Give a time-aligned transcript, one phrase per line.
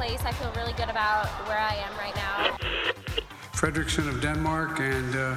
[0.00, 0.24] Place.
[0.24, 2.56] I feel really good about where I am right now.
[3.52, 5.36] Fredrickson of Denmark and uh,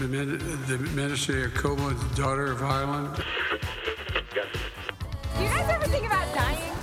[0.00, 3.08] the Min- the Minister Jacoba, daughter of Ireland.
[5.36, 6.74] Do you guys ever think about dying?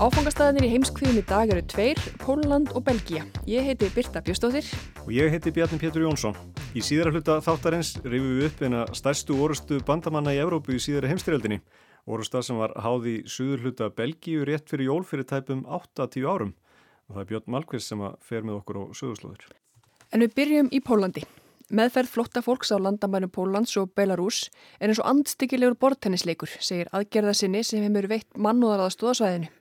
[0.00, 3.24] Áfangastæðinir í heimskviðum í dag eru tveir, Póland og Belgia.
[3.48, 4.68] Ég heiti Birta Bjöstóttir.
[5.06, 6.36] Og ég heiti Bjarni Pétur Jónsson.
[6.70, 11.08] Í síðara hluta þáttarins rifum við upp eina stærstu orustu bandamanna í Evrópu í síðara
[11.10, 11.58] heimstyrjaldinni.
[12.06, 16.54] Orusta sem var háð í suður hluta Belgíu rétt fyrir jól fyrir tæpum 8-10 árum.
[17.10, 19.50] Og það er Björn Malkvist sem fer með okkur á sögurslóður.
[20.14, 21.26] En við byrjum í Pólandi.
[21.74, 24.44] Meðferð flotta fólks á landamænum Pólans og Belarus
[24.78, 29.56] er eins og andstykkilegur bortennisleikur, segir aðgerðasinni sem hefur veitt mannúðaraðstóð á svæðinu.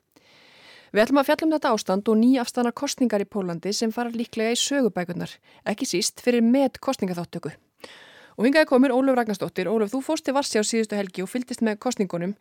[0.90, 4.58] Við ætlum að fjallum þetta ástand og nýjafstana kostningar í Pólandi sem fara líklega í
[4.58, 5.36] sögubækunar,
[5.70, 7.52] ekki síst fyrir með kostningaþáttöku.
[8.40, 9.68] Og hingaði komir Óluf Ragnarsdóttir.
[9.70, 12.34] Óluf, þú fórst til Varsja á síðustu helgi og fylgist með kostningunum,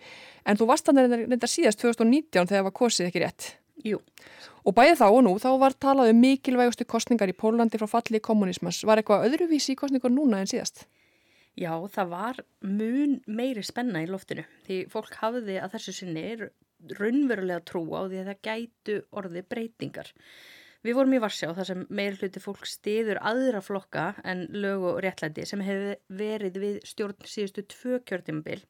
[0.48, 3.48] en þú varst þannig reyndar síðast 2019 þegar var kosið ekki rétt.
[3.84, 3.98] Jú.
[4.64, 8.22] Og bæðið þá og nú, þá var talað um mikilvægustu kostningar í Pólandi frá falli
[8.22, 8.80] kommunismas.
[8.86, 10.86] Var eitthvað öðruvísi í kostningar núna en síðast?
[11.58, 16.24] Já, það var mun meiri spenna í loftinu því fólk hafði að þessu sinni
[16.98, 20.12] raunverulega trú á því að það gætu orði breytingar.
[20.86, 25.00] Við vorum í Varsjá þar sem meiri hluti fólk stiður aðra flokka en lög og
[25.02, 28.62] réttlæti sem hefur verið við stjórn síðustu tvö kjörtímabil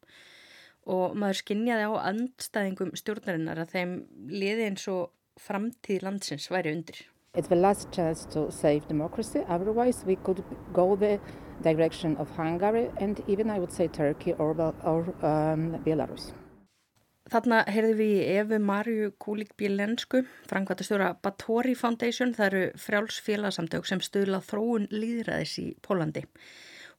[0.89, 3.95] og maður skinnjaði á andstæðingum stjórnarinnar að þeim
[4.33, 7.05] liði eins og framtíð landsins væri undir.
[7.37, 10.43] It's the last chance to save democracy, otherwise we could
[10.73, 11.21] go the
[11.63, 16.33] direction of Hungary and even I would say Turkey or, or um, Belarus.
[17.29, 24.01] Þarna heyrðum við í Efu Marju Kúlik Bílensku, frangvættastjóra Batori Foundation, það eru frjálsfélagsamtök sem
[24.01, 26.23] stuðla þróun líðræðis í Pólandi.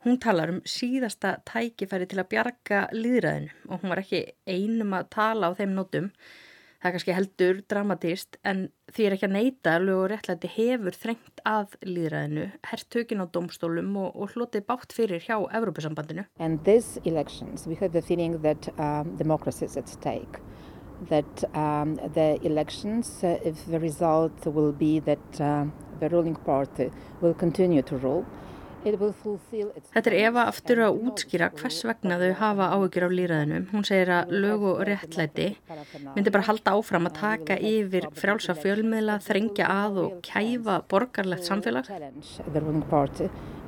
[0.05, 5.09] Hún talar um síðasta tækifæri til að bjarga líðræðinu og hún var ekki einum að
[5.17, 6.11] tala á þeim nótum.
[6.79, 8.59] Það er kannski heldur dramatist en
[8.95, 13.89] því er ekki að neyta lög og réttlæti hefur þrengt að líðræðinu, herrtökin á domstólum
[13.99, 16.23] og, og hlotið bátt fyrir hjá Evrópusambandinu.
[16.39, 20.39] And these elections, we have the feeling that um, democracy is at stake.
[21.09, 25.65] That um, the elections, uh, if the result will be that uh,
[25.99, 28.25] the ruling party will continue to rule,
[28.79, 33.59] Þetta er Eva aftur að útskýra hvers vegna þau hafa áhyggjur af líraðinu.
[33.73, 35.47] Hún segir að lög og réttlæti
[36.13, 41.91] myndi bara halda áfram að taka yfir frjálsa fjölmiðla, þrengja að og kæfa borgarlegt samfélag.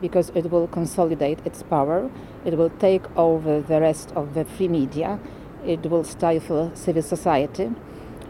[0.02, 2.10] Because it will consolidate its power,
[2.46, 5.20] it will take over the rest of the free media,
[5.64, 7.70] it will stifle civil society,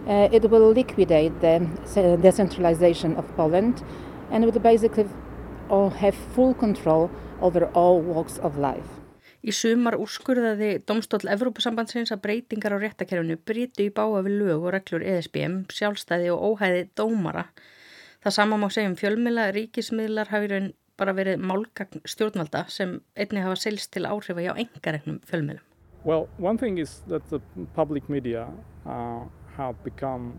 [0.06, 1.62] uh, it will liquidate the
[2.22, 3.84] decentralization of Poland.
[4.32, 5.06] And it will basically
[5.72, 7.10] or have full control
[7.42, 9.00] over all walks of life.
[9.42, 14.76] Í sumar úrskurðaði Dómstóll Evrópusambandsins að breytingar á réttakerfinu bryti í báa við lög og
[14.76, 17.48] reglur ESBM, sjálfstæði og óhæði dómara.
[18.22, 23.42] Það sama má segja um fjölmila, ríkismiðlar hafi raun bara verið málgagn stjórnvalda sem einni
[23.42, 25.66] hafa selst til áhrifa hjá engaregnum fjölmilum.
[26.04, 27.42] Well, one thing is that the
[27.74, 28.48] public media
[28.86, 29.26] uh,
[29.58, 30.34] have become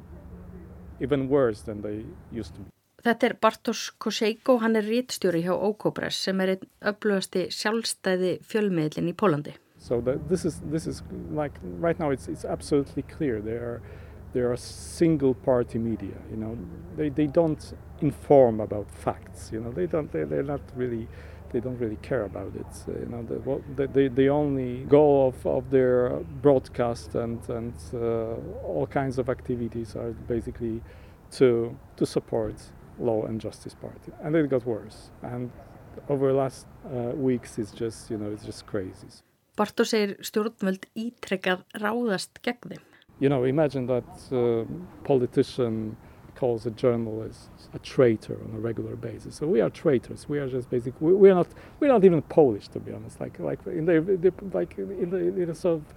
[1.01, 2.72] even worse than they used to be.
[3.03, 9.11] Þetta er Bartosz Koseiko, hann er rítstjóri hjá Okobres sem er einn öflugasti sjálfstæði fjölmiðlinn
[9.11, 9.57] í Pólandi.
[9.83, 11.03] So this is, this is
[11.35, 13.41] like, right now it's, it's absolutely clear.
[13.41, 13.83] They are,
[14.33, 16.57] they are single party media, you know.
[16.97, 19.73] They, they don't inform about facts, you know.
[19.73, 21.09] They don't, they, they're not really,
[21.51, 22.67] they don't really care about it.
[22.71, 23.25] So, you know,
[23.75, 29.29] the, the, the only goal of, of their broadcast and, and uh, all kinds of
[29.29, 30.81] activities are basically
[31.33, 32.55] to, to support
[33.03, 34.13] Law and Justice Party.
[34.23, 35.11] And it got worse.
[35.23, 35.51] And
[36.09, 39.09] over the last uh, weeks it's just, you know, it's just crazy.
[39.57, 42.87] Bartó segir stjórnvöld ítrekkað ráðast gegn þeim.
[43.21, 44.65] You know, imagine that uh,
[45.05, 45.97] politician
[46.35, 49.37] calls a journalist a traitor on a regular basis.
[49.37, 50.29] So we are traitors.
[50.29, 51.49] We are just basically we, we are not
[51.79, 53.21] we're not even Polish to be honest.
[53.21, 55.95] Like like in the, the like in the, in the sort of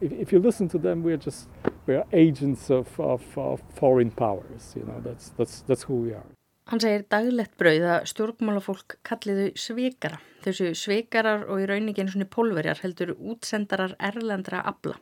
[0.00, 1.48] if, if you listen to them, we're just
[1.86, 4.74] we're agents of, of, of foreign powers.
[4.76, 6.26] You know, that's that's that's who we are.
[6.66, 10.16] Hann segir daglegt brauð að stjórnmálafólk kalliðu svikara.
[10.42, 14.96] Þessu svikarar og í rauningin svona pólverjar heldur útsendarar erlendra abla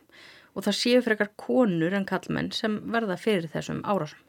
[0.55, 4.21] og það séu frekar konur en kallmenn sem verða fyrir þessum árásum.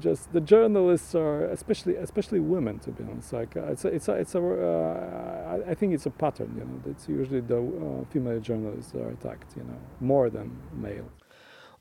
[0.00, 3.32] Just the journalists are especially especially women to be honest.
[3.32, 6.54] Like uh, it's a, it's a, it's a uh, I think it's a pattern.
[6.56, 9.56] You know, it's usually the uh, female journalists that are attacked.
[9.56, 11.10] You know, more than male.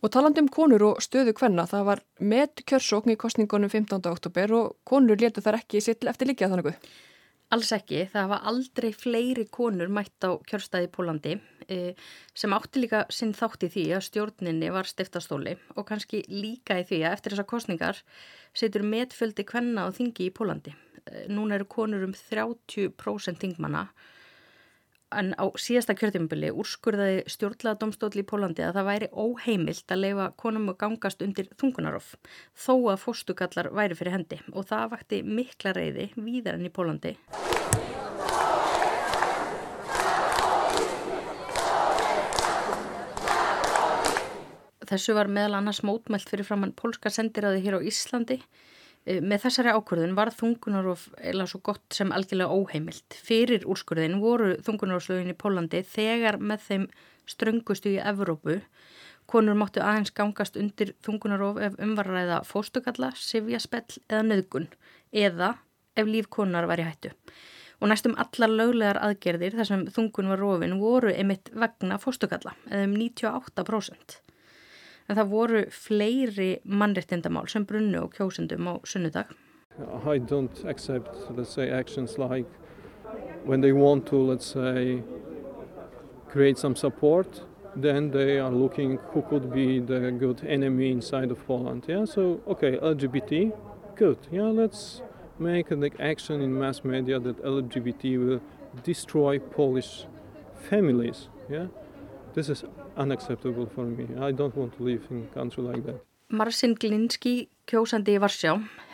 [0.02, 4.00] Og talandi um konur og stöðu kvenna, það var með kjörsókn í kostningunum 15.
[4.10, 6.80] oktober og konur letu þar ekki sitt eftir líka þannig.
[7.54, 11.34] Alls ekki, það var aldrei fleiri konur mætt á kjörstaði í Pólandi
[11.68, 11.78] e,
[12.34, 16.86] sem átti líka sinn þátt í því að stjórninni var stiftastóli og kannski líka í
[16.88, 18.00] því að eftir þessa kostningar
[18.58, 20.74] setur metföldi kvenna á þingi í Pólandi.
[21.04, 23.84] E, núna eru konur um 30% þingmanna
[25.12, 30.28] en á síðasta kjörðumbili úrskurðaði stjórnlega domstóli í Pólandi að það væri óheimilt að leifa
[30.40, 32.14] konum að gangast undir þungunarof
[32.56, 37.16] þó að fóstugallar væri fyrir hendi og það vakti mikla reyði víðar enn í Pólandi.
[44.92, 48.42] Þessu var meðal annars mótmælt fyrir framann pólska sendiræði hér á Íslandi
[49.06, 53.18] með þessari ákvörðun var þungunarof eða svo gott sem algjörlega óheimilt.
[53.18, 56.86] Fyrir úrskurðin voru þungunarofslögin í Pólandi þegar með þeim
[57.30, 58.60] ströngustu í Evrópu.
[59.32, 64.70] Konur máttu aðeins gangast undir þungunarof ef umvarraða fóstukalla, sifjaspell eða nöðgun
[65.12, 65.56] eða
[65.98, 67.16] ef lífkonar var í hættu.
[67.82, 72.86] Og næstum allar löglegar aðgerðir þar sem þungun var rofin voru emitt vegna fóstukalla eða
[72.86, 74.22] um 98%
[75.12, 78.26] en það voru fleiri mannrettindamál sem brunnu og á
[78.88, 79.28] sunnudag.
[80.06, 82.48] I don't accept, let's say, actions like
[83.46, 85.04] when they want to, let's say,
[86.30, 87.44] create some support,
[87.76, 91.86] then they are looking who could be the good enemy inside of Poland.
[91.88, 93.52] Yeah, so, okay, LGBT,
[93.96, 94.18] good.
[94.32, 95.02] Yeah, let's
[95.40, 98.42] make an action in mass media that LGBT will
[98.84, 100.06] destroy Polish
[100.70, 101.30] families.
[101.50, 101.68] Yeah,
[102.34, 102.64] this is
[102.98, 104.08] unacceptable for me.
[104.20, 106.02] I don't want to live in a country like that.
[106.32, 108.54] Marcin Glinski, kjósandi í Varsjá,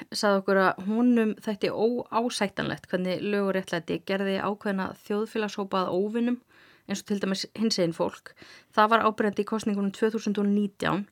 [0.09, 6.39] sað okkur að húnum þætti óásættanlegt hvernig löguréttlæti gerði ákveðna þjóðfélagshópað óvinnum
[6.87, 8.33] eins og til dæmis hins einn fólk.
[8.73, 11.05] Það var ábyrjandi í kostningunum 2019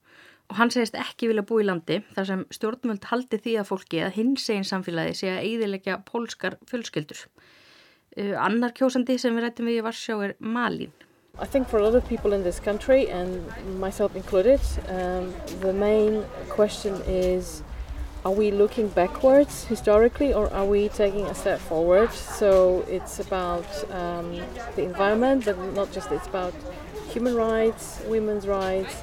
[0.49, 4.01] og hann segist ekki vilja bú í landi þar sem stjórnvöld haldi því að fólki
[4.05, 7.25] að hins einn samfélagi sé að eidilegja pólskar fjölskyldur.
[8.15, 10.93] Uh, annar kjósandi sem við rættum við í Varsjá er Malín.
[11.37, 13.43] I think for a lot of people in this country, and
[13.79, 17.61] myself included, um, the main question is
[18.23, 22.11] are we looking backwards historically or are we taking a step forward?
[22.11, 24.41] So it's about um,
[24.75, 26.53] the environment, but not just it's about
[27.09, 28.95] human rights, women's rights,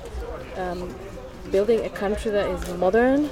[0.56, 0.92] um,
[1.52, 3.30] building a country that is modern,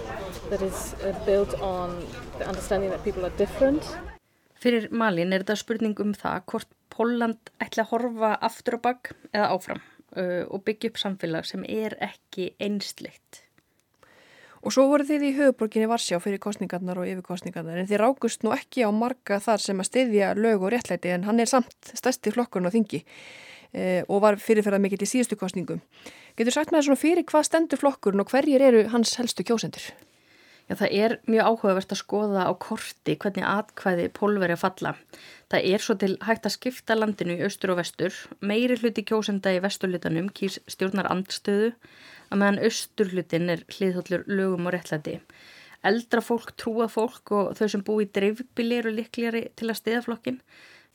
[0.51, 2.07] that is uh, built on
[2.39, 3.83] the understanding that people are different.
[4.61, 6.69] Fyrir Malin er þetta spurning um það hvort
[7.01, 11.63] Pólland ætla að horfa aftur á bakk eða áfram uh, og byggja upp samfélag sem
[11.65, 13.47] er ekki einsleitt.
[14.61, 18.53] Og svo voru þið í höfuborginni Varsjá fyrir kostningarnar og yfirkostningarnar en þið rákust nú
[18.53, 22.35] ekki á marga þar sem að styðja lög og réttlæti en hann er samt stærsti
[22.35, 25.81] flokkurinn á þingi eh, og var fyrirferðað mikill í síðustu kostningum.
[26.37, 29.89] Getur sagt með það svona fyrir hvað stendur flokkurinn og hverjir eru hans helstu kjósendur?
[30.69, 34.93] Já, það er mjög áhugavert að skoða á korti hvernig atkvæði pólveri að falla.
[35.51, 38.15] Það er svo til hægt að skipta landinu í austur og vestur.
[38.39, 41.73] Meiri hluti kjósenda í vesturlutanum kýrs stjórnar andstöðu
[42.31, 45.17] að meðan austurlutin er hliðhóllur lögum og réttlæti.
[45.83, 50.05] Eldra fólk, trúa fólk og þau sem bú í dreifbili eru likljari til að stiða
[50.05, 50.39] flokkin.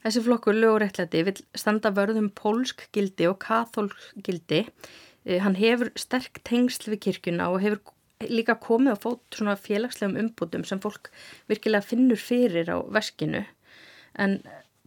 [0.06, 4.62] Þessi flokkur lög og réttlæti vil standa vörðum pólsk gildi og kathólk gildi.
[5.26, 7.92] Eh, hann hefur sterk tengsl við kirkuna og hefur
[8.24, 11.10] líka komið á fót svona félagslegum umbútum sem fólk
[11.50, 13.44] virkilega finnur fyrir á veskinu
[14.18, 14.40] en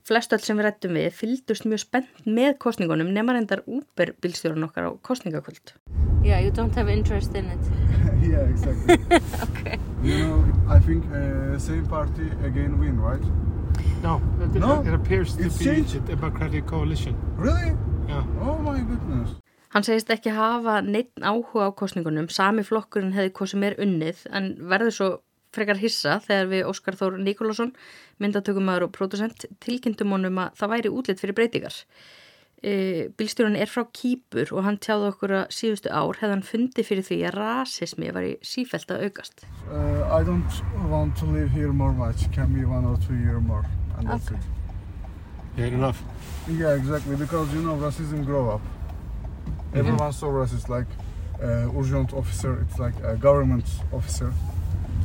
[0.10, 4.66] flest öll sem við rættum við fyldust mjög spennt með kostningunum nema reyndar úber bilstjórun
[4.70, 5.76] okkar á kostningakvöld
[6.24, 7.64] Yeah, you don't have interest in it.
[8.30, 8.98] Yeah, exactly.
[9.50, 9.80] Okay.
[10.04, 13.24] You know, I think uh, same party again win, right?
[14.04, 14.82] No, it, no?
[14.82, 15.96] it appears to it's be changed?
[15.96, 17.16] a democratic coalition.
[17.38, 17.72] Really?
[18.08, 18.24] Yeah.
[18.42, 19.38] Oh my goodness.
[19.70, 24.48] Hann segist ekki hafa neitt áhuga á kostningunum, sami flokkurinn hefði sem er unnið en
[24.72, 25.10] verður svo
[25.56, 27.74] frekar hissa þegar við Óskar Þór Nikolásson,
[28.22, 31.77] myndatökumæður og pródusent, tilkynntum honum að það væri útlitt fyrir breytingar.
[32.60, 36.88] E, Bílstjórun er frá Kýpur og hann tjáði okkur að síðustu ár hefði hann fundið
[36.89, 39.46] fyrir því að rasismi var í sífælt að aukast.
[39.72, 40.51] uh, I don't
[40.91, 43.63] want to live here more much, can be one or two year more
[43.98, 44.36] and that's Okay.
[44.36, 44.46] it.
[45.58, 46.03] Yeah, enough
[46.50, 48.62] Yeah, exactly, because you know, racism grow up.
[49.74, 50.88] Everyone saw racist, like
[51.41, 54.34] uh, urgent officer, it's like a government officer.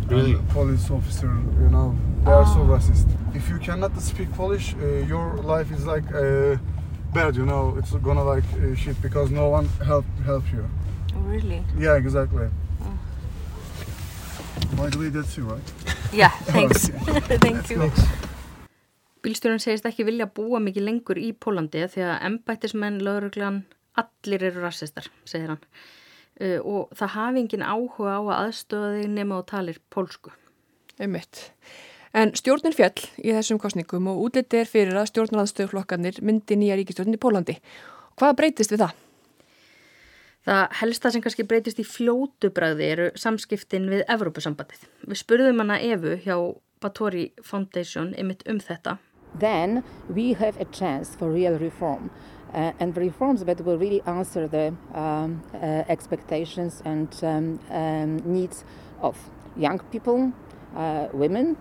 [0.08, 0.36] Really?
[0.50, 1.32] police officer,
[1.62, 3.08] you know, they are so racist.
[3.34, 6.56] If you cannot speak Polish, uh, your life is like uh,
[7.12, 7.74] bad, you know.
[7.78, 10.68] It's gonna like uh, shit because no one help help you.
[11.14, 11.64] Really?
[11.78, 12.48] Yeah, exactly.
[14.76, 15.72] By the way, that's you, right?
[16.12, 16.88] Yeah, thanks.
[17.44, 17.90] Thank you.
[19.24, 23.62] Bílstjórun segist ekki vilja búa mikið lengur í Pólandi því að embættismenn, lauruglan,
[23.96, 25.62] allir eru rassistar, segir hann.
[26.40, 30.32] Uh, og það hafi engin áhuga á að aðstöða þig nema og talir pólsku.
[30.98, 31.50] Einmitt.
[32.14, 37.18] En stjórnin fjall í þessum kostningum og útliti er fyrir að stjórnarlandstöðuflokkarnir myndi nýja ríkistjórnin
[37.18, 37.56] í Pólandi.
[38.18, 39.00] Hvað breytist við það?
[40.44, 44.84] Það helsta sem kannski breytist í fljótu bræði eru samskiptin við Evrópusambandið.
[45.08, 46.36] Við spurðum hana Evu hjá
[46.84, 48.98] Batori Foundation ymitt um þetta.
[49.40, 52.10] Then we have a chance for real reform.
[52.54, 58.64] Uh, and reforms that will really answer the um, uh, expectations and um, um, needs
[59.02, 59.16] of
[59.56, 60.30] young people,
[60.76, 61.56] uh, women.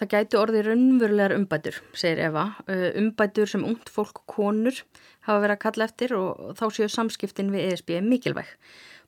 [0.00, 2.46] Það gæti orðið raunverulegar umbætur, segir Eva.
[2.64, 4.78] Uh, umbætur sem ungt fólk og konur
[5.26, 8.48] hafa verið að kalla eftir og þá séu samskiptin við ESB mikilvæg.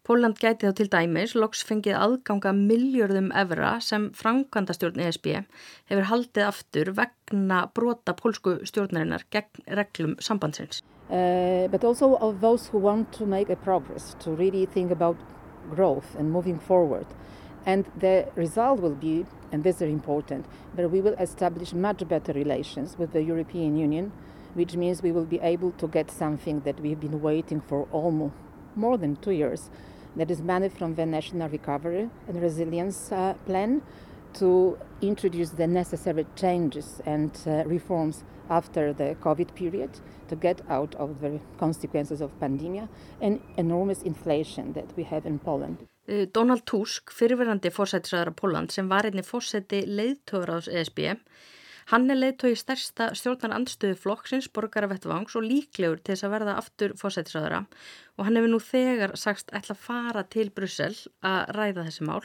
[0.04, 5.28] Póland gæti þá til dæmis loks fengið aðganga miljörðum evra sem framkvæmdastjórn ESB
[5.88, 10.82] hefur haldið aftur vegna brota pólsku stjórnarinnar gegn reglum sambandsins.
[11.10, 15.16] Uh, but also of those who want to make a progress, to really think about
[15.70, 17.06] growth and moving forward.
[17.66, 22.32] And the result will be, and this is important, that we will establish much better
[22.32, 24.12] relations with the European Union,
[24.54, 28.34] which means we will be able to get something that we've been waiting for almost
[28.74, 29.70] more than two years,
[30.16, 33.82] that is money from the National Recovery and Resilience uh, Plan
[34.34, 39.90] to introduce the necessary changes and uh, reforms after the COVID period
[40.28, 42.88] to get out of the consequences of pandemia
[43.20, 45.76] and enormous inflation that we have in Poland.
[46.08, 50.98] Uh, Donald Tusk, fyrirverandi fórsættisræðara Póland sem var einni fórsætti leiðtóraðs ESB,
[51.92, 56.96] hann er leiðtói stærsta stjórnar andstöðu flokksins, borgaravettvangs og líklegur til þess að verða aftur
[56.98, 57.64] fórsættisræðara
[58.18, 62.24] og hann hefur nú þegar sagst ætla að fara til Brussel að ræða þessi mál.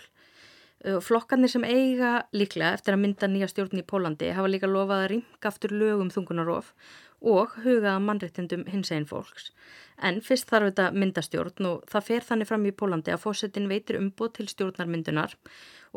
[0.86, 5.00] Uh, flokkarnir sem eiga líklega eftir að mynda nýja stjórn í Pólandi hafa líka lofað
[5.04, 6.68] að ringa aftur lögum þungunarof
[7.34, 9.50] og hugaða mannréttindum hins einn fólks.
[9.98, 13.98] En fyrst þarf þetta myndastjórn og það fer þannig fram í Pólandi að fósettin veitir
[13.98, 15.34] umboð til stjórnarmyndunar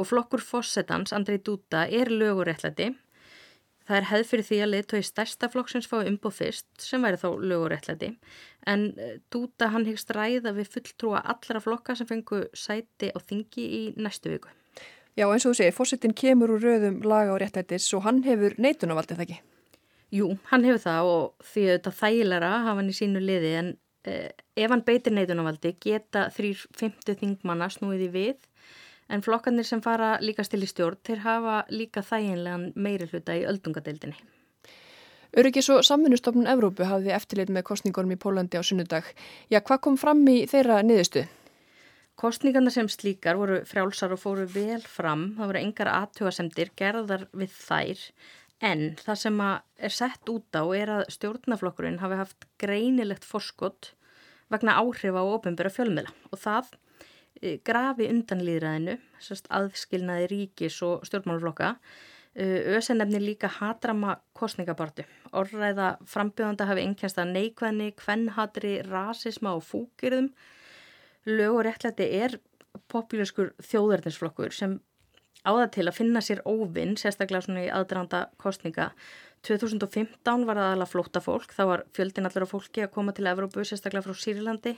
[0.01, 2.95] og flokkur fósettans, Andrei Dúta, er löguréttlæti.
[3.85, 7.29] Það er hefð fyrir því að leiðtói stærsta flokksins fái umboð fyrst sem væri þá
[7.53, 8.15] löguréttlæti
[8.71, 8.87] en
[9.33, 14.33] Dúta hann hyggst ræða við fulltrúa allra flokka sem fengu sæti á þingi í næstu
[14.33, 14.53] viku.
[15.21, 18.55] Já eins og þú segir, fósettin kemur úr röðum laga og réttlætis og hann hefur
[18.57, 19.35] neitunavaldið ekki?
[20.17, 23.69] Jú, hann hefur það og því að þetta þægilega hafa hann í sínu liði en
[24.09, 28.47] eh, ef hann beitir neitunarvaldi geta þrýr fymtu þingmanna snúið í við
[29.13, 33.45] en flokkarnir sem fara líka stil í stjórn þeir hafa líka þæginlegan meiri hluta í
[33.51, 34.17] öldungadeildinni.
[35.37, 39.13] Öryggis og samfunnustofnun Evrópu hafði eftirlit með kostningunum í Pólandi á sunnudag.
[39.53, 41.27] Já, hvað kom fram í þeirra niðurstu?
[42.21, 45.31] Kostningarna sem slíkar voru frjálsar og fóru vel fram.
[45.39, 48.03] Það voru engar aðtugasemdir gerðar við þær
[48.61, 53.95] En það sem er sett út á er að stjórnaflokkurinn hafi haft greinilegt forskott
[54.53, 56.69] vegna áhrif á ofinbæra fjölmiðla og það
[57.41, 58.99] e, grafi undan líðræðinu,
[59.57, 61.73] aðskilnaði ríkis og stjórnmálflokka,
[62.77, 65.03] ösenefni líka hatrama kostningabartu.
[65.35, 70.29] Orðræða frambjöðanda hafi einkjænst að neikvæðni, kvennhatri, rasisma og fúkirðum.
[71.29, 72.39] Lög og réttlæti er
[72.89, 74.79] populískur þjóðartinsflokkur sem
[75.45, 78.91] áða til að finna sér óvinn, sérstaklega svona í aðdraðanda kostninga.
[79.47, 83.29] 2015 var það alveg flóta fólk, þá var fjöldin allir á fólki að koma til
[83.31, 84.75] Evrópu, sérstaklega frá Sýrlandi.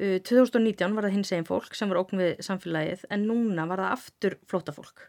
[0.00, 3.96] 2019 var það hins eginn fólk sem var ókn við samfélagið, en núna var það
[3.96, 5.08] aftur flóta fólk.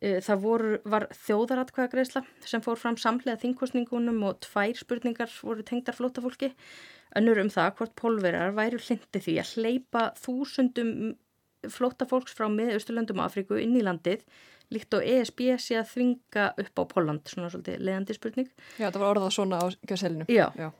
[0.00, 6.24] Það voru, var þjóðaratkvæðagreisla sem fór fram samlega þingkostningunum og tvær spurningar voru tengdar flóta
[6.24, 6.50] fólki.
[7.16, 11.14] Önnur um það hvort pólverar væru hlindi því að hleypa þúsundum
[11.72, 14.26] flóta fólks frá miðausturlöndum Afríku inn í landið
[14.72, 18.48] líkt og ESB sé að þvinga upp á Póland, svona svolítið leðandi spurning.
[18.78, 20.26] Já, það var orðað svona á gjösselinu.
[20.32, 20.46] Já.
[20.58, 20.70] Já,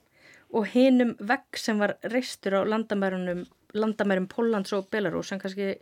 [0.55, 3.45] og hinum vegg sem var reistur á landamærunum,
[3.75, 5.75] landamærum Póllands og Belarus sem kannski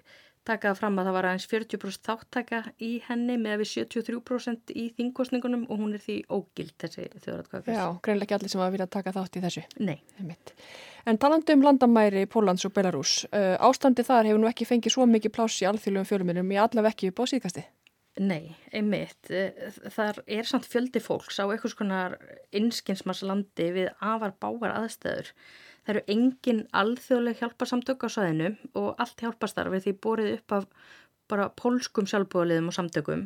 [0.48, 5.66] takaða fram að það var aðeins 40% þáttaka í henni með við 73% í þingkostningunum
[5.68, 7.70] og hún er því ógild þessi þjóðratkvæðast.
[7.76, 9.66] Já, greinlega ekki allir sem að vilja taka þátt í þessu.
[9.82, 9.98] Nei.
[11.06, 15.06] En talandi um landamæri Póllands og Belarus, uh, ástandi þar hefur nú ekki fengið svo
[15.10, 17.66] mikið pláss í alþjóðlegum fjölumennum í allaveg ekki upp á síðkasti.
[18.20, 19.30] Nei, einmitt.
[19.94, 22.18] Þar er samt fjöldi fólks á einhvers konar
[22.52, 25.30] innskinsmarslandi við afar báar aðstæður.
[25.82, 30.66] Það eru engin alþjóðleg hjálparsamtök á sæðinu og allt hjálparstarfið því borið upp af
[31.32, 33.24] bara pólskum sjálfbúðaliðum og samtökum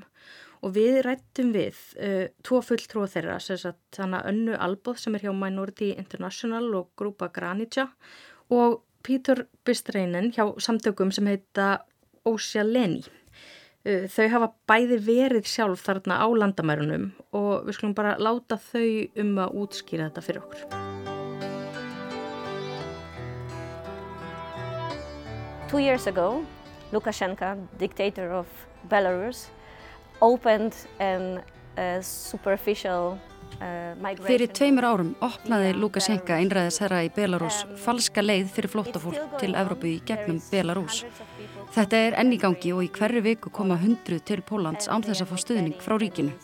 [0.65, 5.35] og við rættum við uh, tvo fulltrúa þeirra, þannig að önnu Alboð sem er hjá
[5.37, 7.91] Minority International og grúpa Granitja
[8.53, 11.85] og Pítur Bistreinen hjá samtökum sem heita
[12.27, 13.05] Ósja Leni.
[13.87, 18.89] Uh, þau hafa bæði verið sjálf þarna á landamærunum og við skulum bara láta þau
[19.23, 20.86] um að útskýra þetta fyrir okkur.
[25.69, 26.45] Two years ago,
[26.93, 28.47] Lukashenko, dictator of
[28.89, 29.49] Belarus,
[30.21, 31.43] opened an
[31.77, 33.19] uh, superficial
[34.27, 40.01] Fyrir tveimur árum opnaði Lukashenka einræðisherra í Belarus falska leið fyrir flóttafólk til Evrópu í
[40.05, 41.05] gegnum Belarus.
[41.73, 45.25] Þetta er enn í gangi og í hverju viku koma hundru til Pólans án þess
[45.25, 46.37] að fá stuðning frá ríkinu.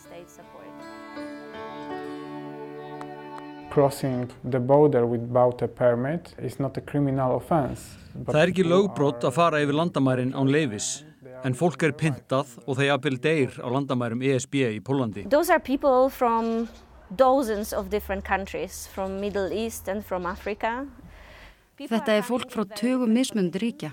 [3.73, 7.97] Crossing the border without a permit is not a criminal offense.
[8.13, 11.01] Það er ekki lögbrott að fara yfir landamærin án leifis.
[11.43, 15.25] En fólk er pyntað og þeir aðbil deyr á landamærum ESB í Pólandi.
[15.29, 16.69] Those are people from
[17.17, 20.85] dozens of different countries, from Middle East and from Africa.
[21.81, 23.91] Þetta er fólk frá tögum mismunandi ríkja,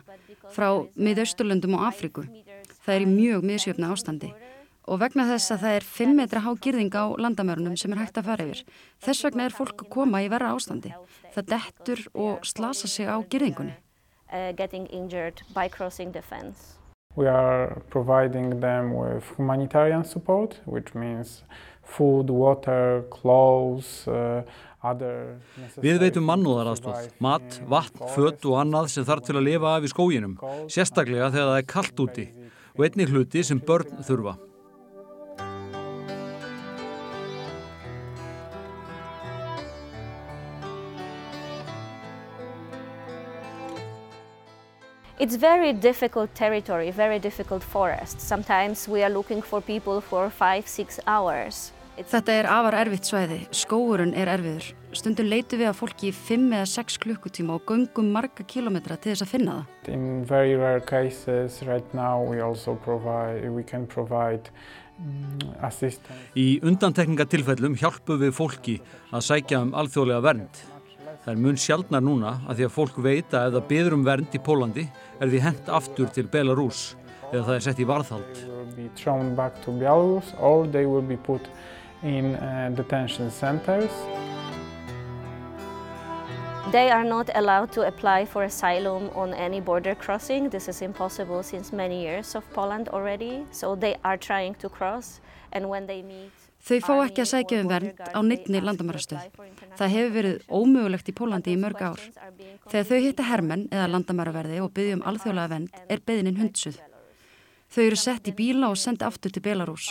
[0.53, 2.29] frá miðausturlöndum og Afriku.
[2.85, 4.35] Það er í mjög misjöfna ástandi.
[4.89, 8.19] Og vegna þess að það er 5 metra há girðing á landamörunum sem er hægt
[8.19, 8.65] að fara yfir.
[9.05, 10.95] Þess vegna er fólk að koma í verra ástandi.
[11.35, 13.77] Það dettur og slasa sig á girðingunni.
[14.33, 16.79] Uh, getting injured by crossing the fence.
[17.17, 21.43] We are providing them with humanitarian support, which means
[21.83, 24.43] food, water, clothes, uh,
[24.83, 25.41] other
[25.83, 29.91] Við veitum mannúðaraðstóð, mat, vatn, fött og annað sem þarf til að lifa af í
[29.93, 30.39] skóginum,
[30.71, 32.29] sérstaklega þegar það er kallt úti
[32.77, 34.39] og einni hluti sem börn þurfa.
[45.21, 48.23] It's very difficult territory, very difficult forest.
[48.23, 51.73] Sometimes we are looking for people for five, six hours.
[52.09, 54.71] Þetta er afar erfitt svæði, skóurinn er erfiður.
[54.97, 59.13] Stundum leitum við að fólki í 5 eða 6 klukkutíma og göngum marga kilometra til
[59.13, 59.93] þess að finna það.
[59.93, 64.49] In very rare cases right now we also provide, we can provide
[64.97, 66.31] um, assistance.
[66.33, 68.81] Í undantekningatilfellum hjálpum við fólki
[69.13, 70.67] að sækja um alþjóðlega vernd.
[71.21, 74.05] Það er mun sjaldnar núna að því að fólk veit að ef það byður um
[74.07, 74.85] vernd í Pólandi
[75.21, 76.81] er því hent aftur til Belarus
[77.29, 78.41] eða það er sett í varðhald.
[78.41, 81.45] They will be thrown back to Belarus or they will be put
[82.03, 83.93] in uh, detention centers.
[86.73, 90.49] They are not allowed to apply for asylum on any border crossing.
[90.49, 93.45] This is impossible since many years of Poland already.
[93.51, 95.21] So they are trying to cross
[95.53, 99.23] and when they meet Þau fá ekki að sækja um vernd á neittni landamærastöð.
[99.79, 102.03] Það hefur verið ómögulegt í Pólandi í mörg ár.
[102.69, 106.77] Þegar þau hitta hermenn eða landamæraverði og byggja um alþjóðlega vend er beðinin hundsuð.
[107.71, 109.89] Þau eru sett í bíla og sendi aftur til Belarus.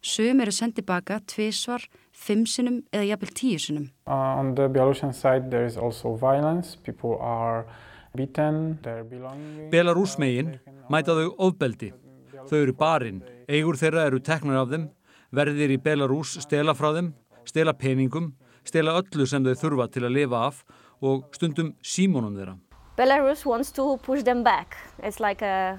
[0.00, 1.82] Sum eru sendið baka tvísvar,
[2.16, 3.90] fimm sinum eða jafnvel tíu sinum.
[4.08, 6.76] On the Belarusian side there is also violence.
[6.76, 7.66] People are
[8.16, 9.68] beaten, their belongings.
[9.70, 10.54] Belarus megin
[10.88, 11.92] mæta þau ofbeldi.
[12.48, 14.88] Þau eru barinn, eigur þeirra eru teknar af þeim,
[15.34, 17.12] verðir í Belarus stela frá þeim,
[17.46, 18.32] stela peningum,
[18.64, 20.64] stela öllu sem þau þurfa til að lifa af
[21.00, 22.58] og stundum símónum þeirra.
[22.96, 24.76] Belarus wants to push them back.
[25.02, 25.78] It's like a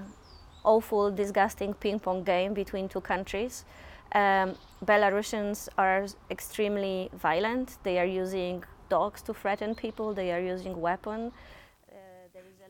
[0.63, 3.65] awful, disgusting ping-pong game between two countries.
[4.13, 7.77] Um, Belarusians are extremely violent.
[7.83, 10.13] They are using dogs to threaten people.
[10.13, 11.33] They are using weapons.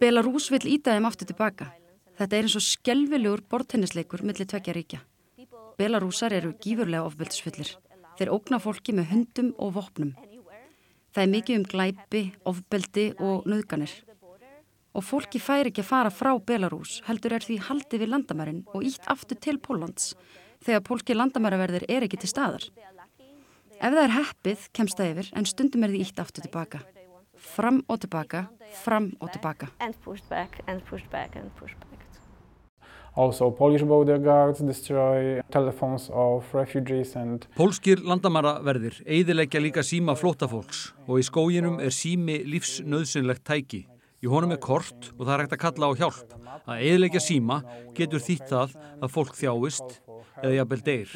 [0.02, 1.70] Belarus vil íta þeim aftur tilbaka.
[2.17, 5.00] Þetta er eins og skelvilegur bortennisleikur millir tvekja ríkja.
[5.82, 7.72] Belarusar eru gífurlega ofbeldisfullir.
[8.20, 10.12] Þeir ógna fólki með hundum og vopnum.
[11.12, 13.96] Það er mikið um glæpi, ofbeldi og nöðganir.
[14.94, 18.86] Og fólki fær ekki að fara frá Belarus, heldur er því haldið við landamærin og
[18.86, 20.13] ítt aftur til Pólans,
[20.62, 22.67] þegar pólki landamæraverðir er ekki til staðar.
[23.82, 26.84] Ef það er heppið, kemst það yfir, en stundum er því ítt aftur tilbaka.
[27.56, 28.46] Fram og tilbaka,
[28.84, 29.72] fram og tilbaka.
[37.58, 43.82] Pólskir landamæraverðir eidilegja líka síma flótafólks og í skóginum er sími lífsnöðsynlegt tæki.
[44.24, 46.38] Í honum er kort og það er hægt að kalla á hjálp.
[46.63, 47.60] Að eidilegja síma
[47.97, 50.00] getur þýtt það að fólk þjáist
[50.39, 51.12] eða jafnvel deyr.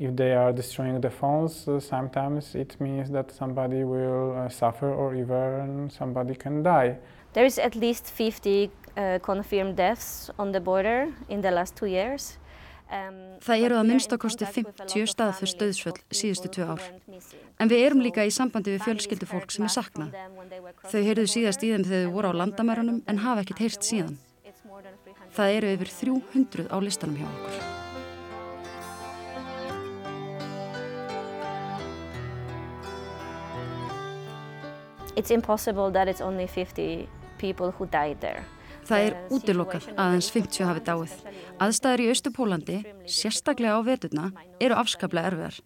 [0.00, 4.90] If they are destroying the phones, uh, sometimes it means that somebody will uh, suffer
[4.90, 6.96] or even somebody can die.
[7.34, 11.86] There is at least 50 uh, confirmed deaths on the border in the last two
[11.86, 12.38] years.
[12.92, 16.82] Um, Það eru að minnstakosti 50 staðfyrst döðsföll síðustu tvö ár.
[17.58, 20.14] En við erum líka í sambandi við fjölskyldu fólk sem er saknað.
[20.92, 24.18] Þau heyrðu síðast í þeim þegar þau voru á landamærunum en hafa ekkert heyrt síðan.
[25.34, 27.62] Það eru yfir 300 á listanum hjá okkur.
[35.16, 38.44] It's impossible that it's only 50 people who died there.
[38.84, 41.16] Það er útilokað að aðeins 50 hafi dáið.
[41.64, 45.60] Aðstæður í Östupólandi, sérstaklega á veturna, eru afskaplega erfiðar.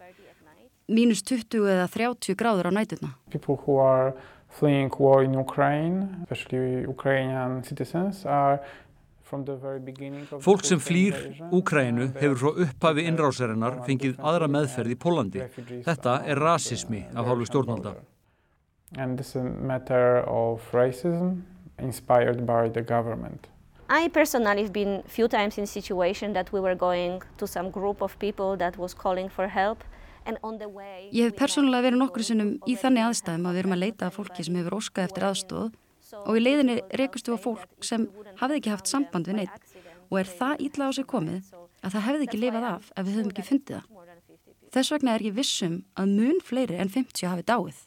[0.89, 3.13] Mínus 20 eða 30 gráður á næturna.
[3.29, 4.13] People who are
[4.49, 8.59] fleeing war in Ukraine, especially Ukrainian citizens, are
[10.41, 11.13] Fólk sem flýr
[11.53, 15.43] Úkrænu hefur frá upphafi innrásarinnar fengið aðra meðferð í Pólandi.
[15.85, 17.93] Þetta er rasismi af hálfu stjórnvalda.
[21.81, 23.47] Inspired by the government.
[23.89, 28.01] I personally have been few times in situation that we were going to some group
[28.01, 29.83] of people that was calling for help
[30.29, 34.17] Ég hef persónulega verið nokkru sinnum í þannig aðstæðum að við erum að leita að
[34.17, 35.69] fólki sem hefur óskað eftir aðstóð
[36.19, 38.05] og í leiðinni reykustu á fólk sem
[38.41, 39.73] hafði ekki haft samband við neitt
[40.09, 43.17] og er það ítla á sig komið að það hefði ekki lifað af ef við
[43.17, 43.85] höfum ekki fundið það.
[44.69, 47.77] Þess vegna er ég vissum að mun fleiri en 50 hafi dáið.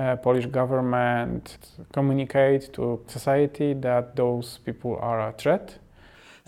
[0.00, 1.58] Uh, Polish government
[1.92, 5.74] communicate to society that those people are a threat.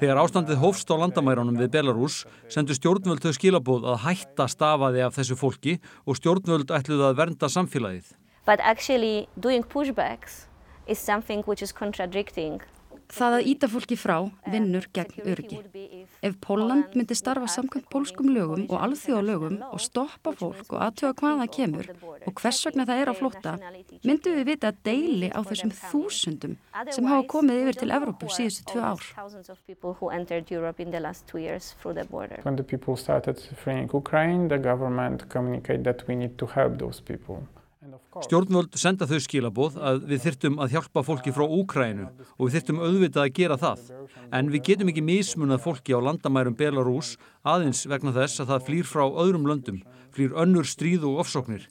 [0.01, 5.19] Þegar ástandið hófst á landamærunum við Belarus sendu stjórnvöld þau skilabóð að hætta stafaði af
[5.19, 5.75] þessu fólki
[6.09, 8.15] og stjórnvöld ætluði að vernda samfélagið.
[8.49, 10.47] But actually doing pushbacks
[10.87, 12.63] is something which is contradicting
[13.13, 14.15] Það að íta fólki frá
[14.49, 15.59] vinnur gegn öryggi.
[16.25, 21.47] Ef Póland myndi starfa samkvæmt pólskum lögum og alþjóðalögum og stoppa fólk og aðtöða hvaða
[21.57, 21.91] kemur
[22.27, 23.55] og hvers vegna það er á flotta,
[24.07, 26.57] myndum við vita að deili á þessum þúsundum
[26.89, 29.03] sem hafa komið yfir til Evrópu síðustu tvö ár.
[32.43, 37.01] When the people started fleeing Ukraine, the government communicated that we need to help those
[37.01, 37.43] people.
[38.13, 42.81] Stjórnvöld senda þau skilabóð að við þyrtum að hjálpa fólki frá Úkrænu og við þyrtum
[42.83, 43.87] auðvitað að gera það.
[44.37, 48.91] En við getum ekki mismunað fólki á landamærum Belarus aðeins vegna þess að það flýr
[48.91, 49.79] frá öðrum löndum,
[50.13, 51.65] flýr önnur stríð og ofsóknir.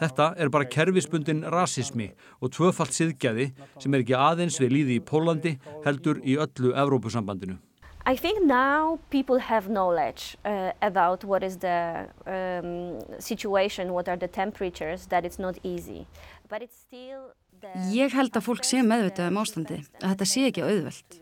[0.00, 5.04] Þetta er bara kerfisbundin rasismi og tvöfalt siðgæði sem er ekki aðeins við líði í
[5.12, 5.54] Pólandi
[5.86, 7.60] heldur í öllu Evrópusambandinu.
[8.06, 14.16] I think now people have knowledge uh, about what is the um, situation, what are
[14.16, 16.06] the temperatures, that it's not easy.
[16.48, 17.72] But it's still the...
[17.96, 21.16] Ég held að fólk sé meðvitað um ástandi, að þetta sé ekki auðvelt.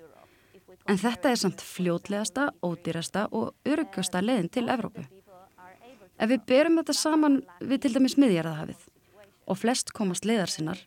[0.91, 5.07] En þetta er samt fljótlegasta, ódýrasta og örugasta leiðin til Evrópu.
[6.19, 8.83] Ef við berum þetta saman við til dæmis miðjarðahafið
[9.47, 10.83] og flest komast leiðar sinnar,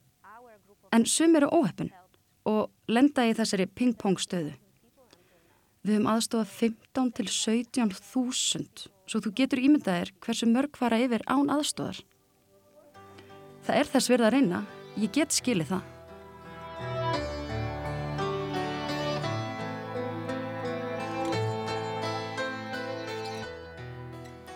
[0.91, 1.95] en sum eru óheppin
[2.43, 4.57] og lenda í þessari ping-pong stöðu.
[5.85, 11.21] Við höfum aðstofað 15 til 17 þúsund, svo þú getur ímyndaðir hversu mörg fara yfir
[11.29, 11.99] án aðstofar.
[13.67, 14.61] Það er þess verða að reyna,
[14.97, 15.91] ég get skilið það.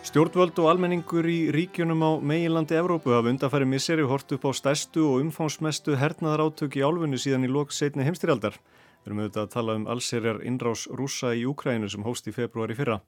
[0.10, 5.06] Stjórnvöld og almenningur í ríkjunum á meginlandi Evrópu hafa undanfæri misseri hort upp á stærstu
[5.06, 8.58] og umfánsmestu hernaðar átök í álfunni síðan í lok setni heimstyrjaldar.
[9.04, 12.76] Við erum auðvitað að tala um allserjar innrás rúsa í Úkrænu sem hóst í februari
[12.76, 13.00] fyrra.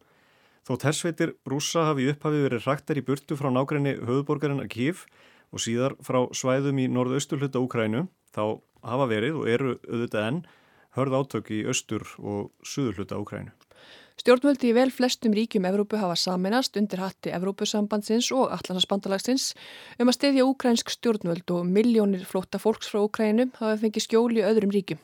[0.67, 5.05] Þótt hersveitir rúsa hafi upphafið verið raktar í burtu frá nákrenni höfuborgarinn að Kív
[5.51, 10.39] og síðar frá svæðum í norðausturhluta Úkrænu, þá hafa verið og eru auðvitað enn
[10.95, 13.51] hörð átök í austur og suðurhluta Úkrænu.
[14.21, 19.53] Stjórnvöldi í vel flestum ríkjum Evrópu hafa saminast undir hatti Evrópusambandsins og Allansaspandalagsins
[19.97, 24.75] um að stefja úkrænsk stjórnvöld og miljónir flóta fólks frá Úkrænu hafa fengið skjóli öðrum
[24.75, 25.01] ríkjum.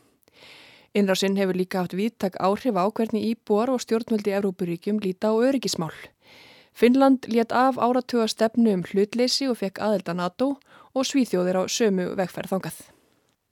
[0.97, 5.93] Innrásinn hefur líka haft viðtak áhrif á hvernig íbúar og stjórnvöldi Evrópuríkjum líta á öryggismál.
[6.73, 10.55] Finnland let af áratuga stefnu um hlutleysi og fekk aðelda NATO
[10.97, 12.77] og svíþjóðir á sömu vegferð þangað.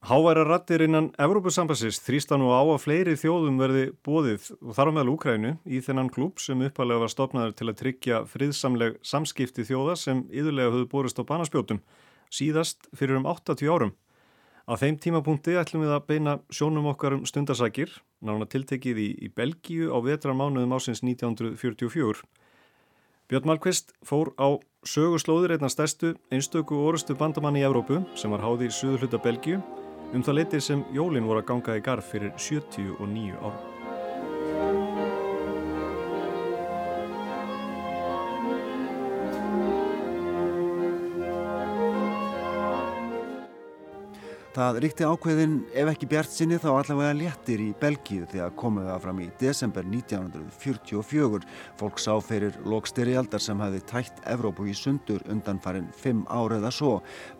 [0.06, 4.96] Háværa rattir innan Evrópusambassist þrýsta nú á að fleiri þjóðum verði bóðið og þar á
[4.98, 9.98] meðal Úkrænu í þennan klúb sem uppalega var stopnaður til að tryggja friðsamleg samskipti þjóða
[10.02, 11.82] sem yðurlega höfðu borist á banaspjótum
[12.30, 13.96] síðast fyrir um 80 árum.
[14.66, 17.92] Á þeim tímapunkti ætlum við að beina sjónum okkar um stundarsakir,
[18.26, 22.26] nána tiltekið í, í Belgíu á vetramánuðum ásins 1944.
[23.30, 28.70] Björn Malmqvist fór á söguslóðir einna stærstu einstöku orustu bandamann í Evrópu sem var háði
[28.70, 29.62] í suðu hluta Belgíu
[30.14, 33.75] um það leitið sem jólinn voru að ganga í garð fyrir 79 árum.
[44.56, 49.02] Það ríkti ákveðin ef ekki bjart sinni þá allavega léttir í Belgíu þegar komið það
[49.04, 51.42] fram í desember 1944.
[51.82, 56.76] Fólk sá fyrir lokstyrjaldar sem hefði tætt Evrópu í sundur undan farin fimm árið að
[56.78, 56.94] svo.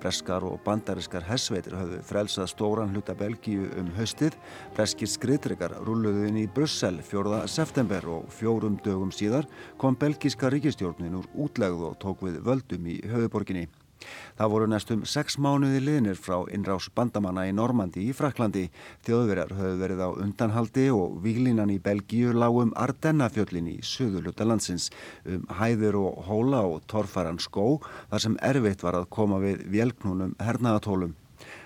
[0.04, 4.36] Breskar og bandariskar hessveitir höfðu frelsað stóran hluta Belgíu um haustið.
[4.76, 7.46] Breskir skriðtryggar rulluðu inn í Brussel 4.
[7.48, 9.48] september og fjórum dögum síðar
[9.80, 13.70] kom belgíska ríkistjórnin úr útlegð og tók við völdum í höfuborginni.
[14.38, 18.68] Það voru næstum sex mánuði liðnir frá innrás bandamanna í Normandi í Fraklandi.
[19.08, 24.92] Þjóðverjar höfðu verið á undanhaldi og výlinan í Belgíu lágum Ardennafjöllin í söðuluta landsins
[25.26, 27.80] um hæður og hóla og torfaran skó
[28.14, 31.16] þar sem erfitt var að koma við vélknúnum hernaðatólum.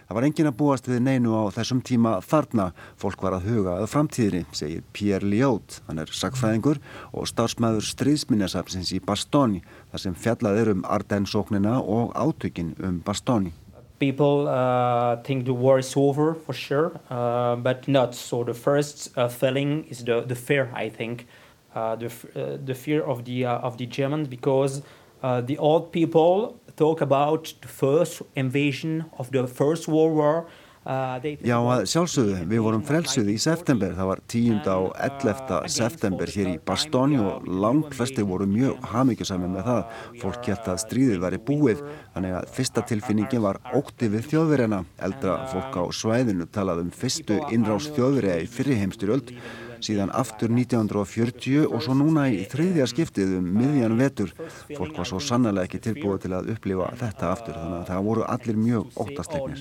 [0.10, 2.64] Það var engin að búast við neinu á þessum tíma þarna.
[2.98, 5.76] Fólk var að huga að framtíðinni, segir Pierre Liot.
[5.86, 6.80] Hann er sagfræðingur
[7.14, 13.54] og starfsmæður stríðsminjasafnsins í Bastogne, þar sem fjallað er um Ardennes-sóknina og átökin um Bastogne.
[14.02, 18.16] People uh, think the war is over for sure, uh, but not.
[18.16, 21.28] So the first uh, feeling is the, the fear, I think.
[21.76, 24.82] Uh, the, uh, the fear of the, uh, of the Germans because
[25.22, 30.46] the old people talk about the first invasion of the first world war
[30.86, 34.60] uh, Já, að sjálfsögðu, við vorum frelsuð í september, það var 10.
[34.74, 35.70] og 11.
[35.70, 39.96] september hér í Bastogne og langt flestir voru mjög hafmyggjusami með það.
[40.24, 44.84] Fólk gett að stríðið væri búið, þannig að fyrsta tilfinningin var ótti við þjóðverjana.
[45.10, 49.36] Eldra fólk á svæðinu talaði um fyrstu innrás þjóðverja í fyrriheimstyrjöld
[49.86, 54.34] síðan aftur 1940 og svo núna í þriðja skiptið um miðjan vetur.
[54.74, 58.24] Fólk var svo sannlega ekki tilbúið til að upplifa þetta aftur þannig að það voru
[58.36, 59.60] allir mjög óttasleiknir.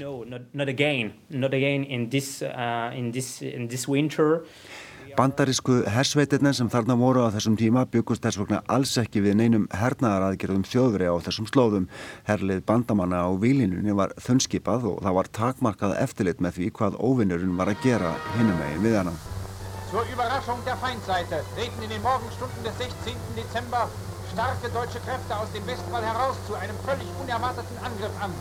[4.28, 9.38] Uh, Bandarísku hersveitirna sem þarna voru á þessum tíma byggust þess vegna alls ekki við
[9.40, 11.88] neinum hernaðaraðgerðum þjóðveri á þessum slóðum.
[12.28, 17.59] Herlið bandamanna á výlinunni var þunnskipað og það var takmarkað eftirlit með því hvað óvinnurinn
[17.59, 19.18] var að gera hinnum megin við hana.
[19.90, 23.16] Zur Überraschung der Feindseite treten in den Morgenstunden des 16.
[23.35, 23.88] Dezember
[24.31, 28.35] starke deutsche Kräfte aus dem Westwall heraus zu einem völlig unerwarteten Angriff an.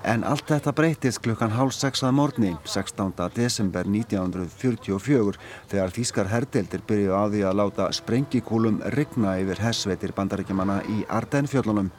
[0.00, 3.10] En allt þetta breytist klukkan hálf sexað morgni, 16.
[3.36, 5.36] desember 1944,
[5.68, 11.90] þegar þýskar herdeldir byrju á því að láta sprengikúlum rigna yfir hersveitir bandarækjumanna í Ardennfjöllunum.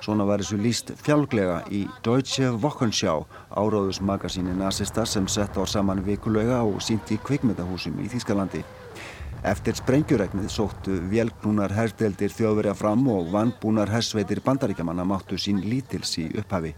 [0.00, 6.62] Svona var þessu líst fjálglega í Deutsche Wochenschau, áráðusmagasíni nazista sem sett á saman vikulega
[6.64, 8.62] og sínt í kvikmyndahúsum í Þýskalandi.
[9.44, 16.30] Eftir sprengjuregnið sóttu vélgnúnar herdeldir þjóðverja fram og vannbúnar hersveitir bandaríkjamanna máttu sín lítils í
[16.40, 16.72] upphafi.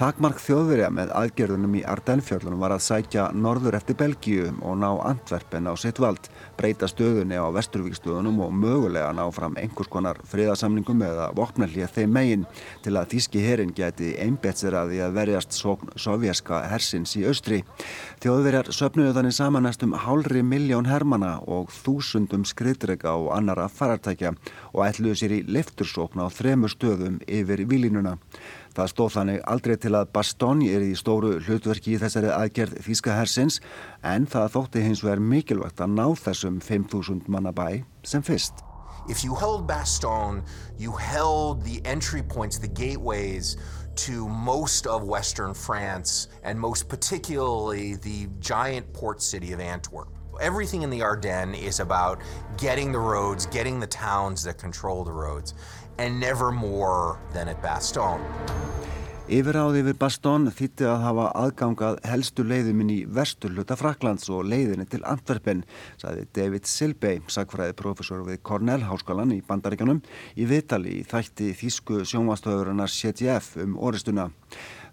[0.00, 5.66] Takmark þjóðverja með aðgerðunum í Ardennfjöllunum var að sækja norður eftir Belgíu og ná Antwerpen
[5.68, 11.26] á sitt vald, breyta stöðunni á Vesturvíkstöðunum og mögulega ná fram einhvers konar friðasamlingum eða
[11.36, 12.46] vopnallið þeim megin
[12.80, 17.60] til að þíski herin geti einbetsir að því að verjast sovjaska hersins í austri.
[18.24, 24.32] Þjóðverjar söpnuðu þannig saman næstum hálri miljón hermana og þúsundum skriðdrega og annara farartækja
[24.72, 28.16] og ætluðu sér í liftursókn á þremur stöðum yfir výlinuna.
[28.76, 33.16] Það stóð þannig aldrei til að Bastogne er í stóru hlutverki í þessari aðgerð Þíska
[33.18, 33.58] hersins
[34.06, 38.62] en það þótti hins vegar mikilvægt að ná þessum 5.000 manna bæ sem fyrst.
[39.08, 40.44] If you held Bastogne,
[40.78, 43.56] you held the entry points, the gateways
[44.06, 50.19] to most of Western France and most particularly the giant port city of Antwerp.
[50.40, 52.18] Everything in the Ardennes is about
[52.56, 55.54] getting the roads, getting the towns that control the roads.
[56.00, 58.24] and never more than at Bastogne.
[59.30, 65.04] Yfiráði yfir Bastogne þýtti að hafa aðgangað helstu leiðuminn í vesturluta Fraklands og leiðinni til
[65.06, 65.60] Antwerpen,
[66.00, 70.00] saði David Silbey, sagfræði profesor við Cornell háskalan í Bandaríkanum,
[70.34, 74.32] í vitali í þætti þýsku sjónvastöðurinnar CTF um oristuna.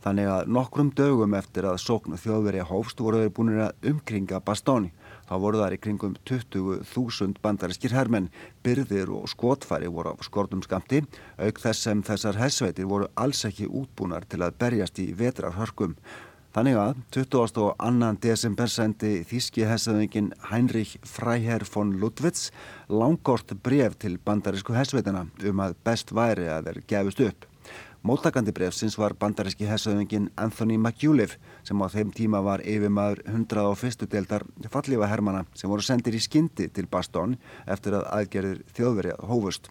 [0.06, 4.94] Þannig að nokkrum dögum eftir að sóknu þjóðverja hófst voru þeir búinir að umkringa Bastogne.
[5.28, 8.30] Þá voru þar í kringum 20.000 bandarískir hermenn,
[8.63, 11.02] byrðir og skotfæri voru á skortum skamti,
[11.36, 15.98] auk þess sem þessar hessveitir voru alls ekki útbúnar til að berjast í vetrarhörkum.
[16.56, 18.16] Þannig að 22.
[18.24, 22.48] desember sendi þíski hessaðingin Heinrich Freiherr von Ludwitz
[22.90, 27.46] langort bref til bandarísku hessveitina um að best væri að þeir gefist upp.
[28.08, 31.36] Móttakandi brefsins var bandaríski hessauðingin Anthony McAuliffe
[31.68, 34.08] sem á þeim tíma var yfirmaður 101.
[34.14, 37.36] deildar fallífa hermana sem voru sendir í skyndi til Bastogne
[37.68, 39.68] eftir að aðgerðir þjóðverja hófust.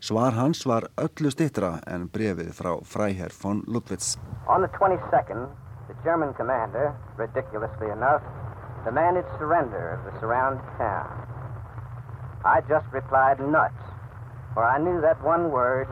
[0.00, 4.16] Svar hans var öllu stittra en brefið frá fræherr von Ludwitz.
[4.48, 5.48] On the 22nd,
[5.88, 8.24] the German commander, ridiculously enough,
[8.84, 11.12] demanded surrender of the surrounded town.
[12.44, 13.94] I just replied nuts.
[14.54, 15.88] for I knew that one word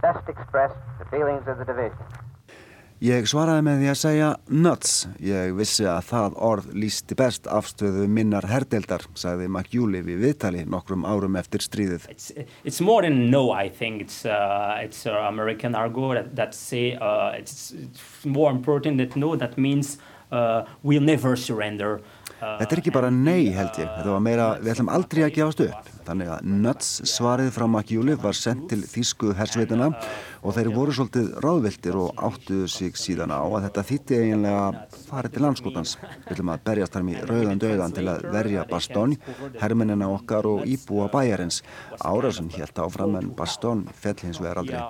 [0.00, 2.00] best expressed the feelings of the division.
[3.04, 4.28] Ég svaraði með því að segja
[4.64, 4.92] nuts.
[5.20, 11.04] Ég vissi að það orð lísti best afstöðu minnar herdeldar, sagði McJúli við viðtali nokkrum
[11.04, 12.06] árum eftir stríðið.
[12.08, 12.32] It's,
[12.64, 14.00] it's more than no, I think.
[14.06, 19.20] It's, uh, it's uh, American argot that, that say uh, it's, it's more important than
[19.20, 19.34] no.
[19.36, 19.98] That means
[20.32, 22.00] uh, we'll never surrender.
[22.40, 25.62] Þetta er ekki bara nei held ég, þetta var meira við ætlum aldrei að gefast
[25.68, 25.93] upp.
[26.04, 29.90] Þannig að nuts svarið frá McJúli var sendt til þýsku hersveituna
[30.44, 34.64] og þeir voru svolítið ráðviltir og áttuðu sig síðan á að þetta þýtti eiginlega
[35.08, 35.94] farið til landskotans.
[36.26, 39.16] Við ætlum að berjast þar mjög rauðan döðan til að verja Bastón,
[39.62, 41.62] hermennina okkar og íbúa bæjarins.
[42.00, 44.82] Ára sem helt áfram en Bastón fell hins vegar aldrei.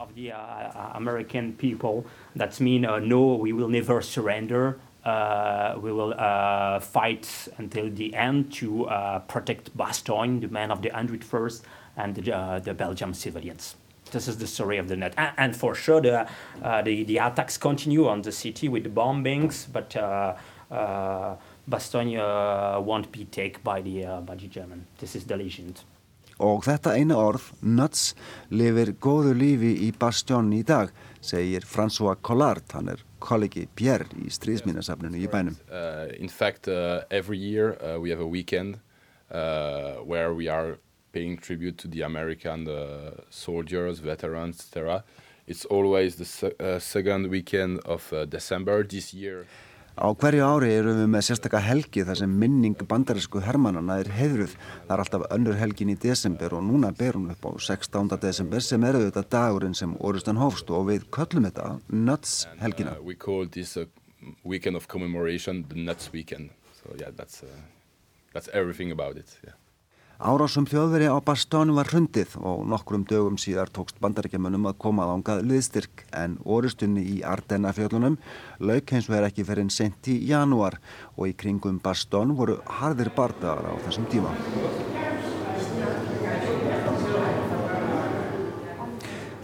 [5.05, 10.81] Uh, we will uh, fight until the end to uh, protect Bastogne, the men of
[10.81, 11.63] the 101st,
[11.97, 13.77] and the, uh, the Belgian civilians.
[14.13, 15.13] This is the story of the net.
[15.19, 16.27] And, and for sure, the,
[16.63, 20.35] uh, the, the, attacks continue on the city with the bombings, but uh,
[21.69, 24.87] Bastogne won't be taken by the, by the German.
[24.99, 25.85] This is the legend.
[26.43, 28.15] Og þetta eina orð, nuts,
[28.51, 30.91] lifir góðu lífi í Bastogne í dag,
[31.23, 35.57] segir François Collard, hann er kollegi Pierre í stríðsmínasafninu í bænum.
[35.71, 38.79] Uh, in fact, uh, every year uh, we have a weekend
[39.31, 40.79] uh, where we are
[41.13, 45.05] paying tribute to the American uh, soldiers, veterans, etc.
[45.47, 49.47] It's always the uh, second weekend of December this year.
[49.95, 54.57] Á hverju ári eru við með sérstakka helgi þar sem minning bandarísku hermannana er heðruð.
[54.89, 58.11] Það er alltaf önnur helgin í desember og núna ber hún upp á 16.
[58.19, 62.97] desember sem eru þetta dagurinn sem orustan hófst og við köllum þetta Nuts helgina.
[62.97, 63.87] And, uh, we call this a
[64.43, 66.51] weekend of commemoration the Nuts weekend.
[66.83, 67.55] So yeah, that's, uh,
[68.33, 69.39] that's everything about it.
[69.45, 69.55] Yeah.
[70.23, 75.43] Árásum þjóðveri á Bastónu var hrundið og nokkrum dögum síðar tókst bandarækjamanum að koma ángað
[75.51, 78.21] liðstyrk en orustunni í Ardennafjöldunum
[78.63, 80.79] lauk hins vegar ekki fyrir en sent í janúar
[81.17, 84.31] og í kringum Bastón voru harðir bardagar á þessum tíma.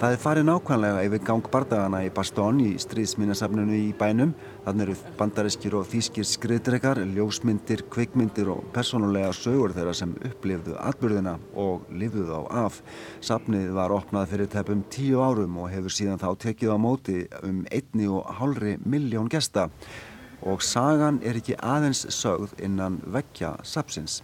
[0.01, 4.31] Það er farið nákvæmlega yfir gang bardagana í Bastón í stríðsminasafnunu í bænum.
[4.65, 11.35] Þannig eru bandariskir og þýskir skriðdrekar, ljósmyndir, kvikmyndir og personulega sögur þeirra sem upplifðu atbyrðina
[11.53, 12.81] og lifðu þá af.
[13.29, 17.61] Safnið var opnað fyrir tepum tíu árum og hefur síðan þá tekið á móti um
[17.69, 19.69] einni og hálfri miljón gesta.
[20.49, 24.23] Og sagan er ekki aðeins sögð innan vekkja sapsins.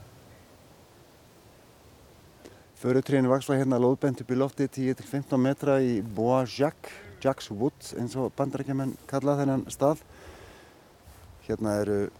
[2.76, 6.92] Förutríðin vaksla hérna lóðbent upp í lofti 10-15 metra í Bois Jacques,
[7.24, 10.02] Jacques Wood eins og bandarækjumenn kalla þennan stað.
[11.46, 12.10] Hérna eru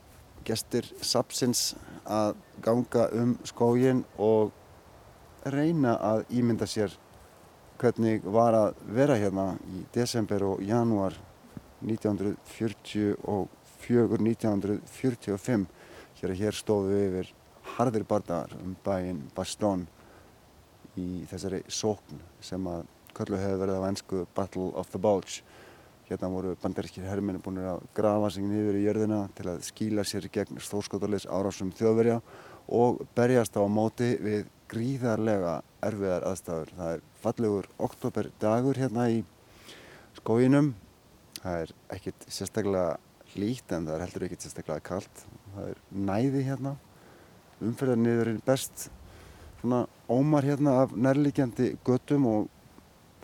[0.48, 1.74] gestir sapsins
[2.08, 4.54] að ganga um skógin og
[5.44, 6.94] reyna að ímynda sér
[7.76, 9.44] hvernig var að vera hérna
[9.76, 11.18] í desember og janúar
[11.84, 13.52] 1944 og
[13.84, 15.68] 1945.
[16.16, 17.34] Hér, hér stóðu við yfir
[17.76, 19.95] harðir bardagar um bæinn Bastogne
[21.00, 25.44] í þessari sókn sem að köllu hefur verið á ennsku Battle of the Bulge.
[26.06, 30.28] Hérna voru bandarískir herminni búin að grafa sig niður í jörðina til að skýla sér
[30.32, 32.20] gegn stórskotarleis árásum þjóðverja
[32.76, 36.72] og berjast á móti við gríðarlega erfiðar aðstæður.
[36.76, 39.22] Það er fallegur oktober dagur hérna í
[40.20, 40.74] skóginum.
[41.40, 42.96] Það er ekkert sérstaklega
[43.36, 45.24] lít en það er heldur ekkert sérstaklega kallt.
[45.54, 46.76] Það er næði hérna.
[47.66, 48.88] Umferðarniðurinn best
[49.66, 52.48] svona ómar hérna af nærlegjandi göttum og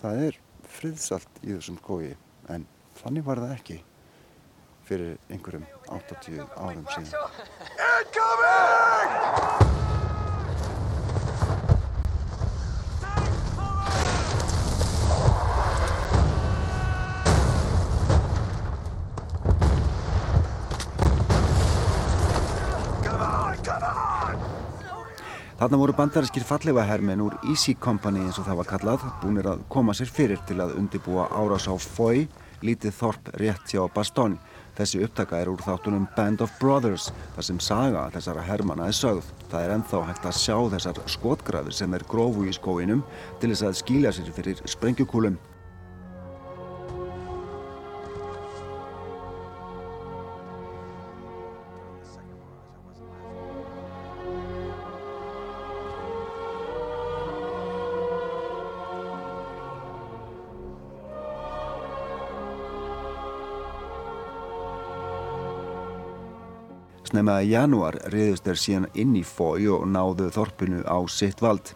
[0.02, 2.16] það er friðsalt í þessum skói
[2.50, 2.66] en
[2.98, 3.78] þannig var það ekki
[4.88, 7.12] fyrir einhverjum 80 árum síðan.
[25.62, 29.60] Þarna voru bandarískir fallega hermen úr Easy Company eins og það var kallað, búinir að
[29.70, 32.24] koma sér fyrir til að undibúa árás á Foy,
[32.66, 34.40] lítið þorp rétt hjá Bastogne.
[34.74, 39.30] Þessi upptaka er úr þáttunum Band of Brothers, þar sem saga þessara hermana er sögð.
[39.54, 43.06] Það er enþá hægt að sjá þessar skotgrafir sem er grófu í skóinum
[43.38, 45.38] til þess að skýla sér fyrir sprengjukúlum.
[67.22, 71.70] Snemma í janúar riðust þeir síðan inn í fói og náðu þorpinu á sitt vald.